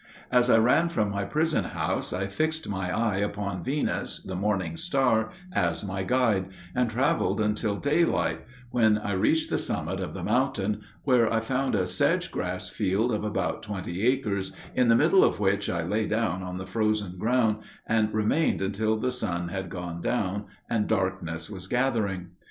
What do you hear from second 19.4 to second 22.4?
had gone down and darkness was gathering.